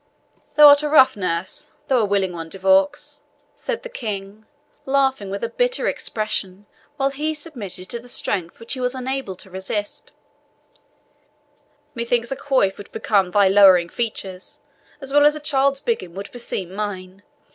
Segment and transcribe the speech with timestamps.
[0.55, 3.21] "Thou art a rough nurse, though a willing one, De Vaux,"
[3.55, 4.47] said the King,
[4.87, 6.65] laughing with a bitter expression,
[6.97, 10.11] while he submitted to the strength which he was unable to resist;
[11.93, 14.57] "methinks a coif would become thy lowering features
[15.01, 17.21] as well as a child's biggin would beseem mine.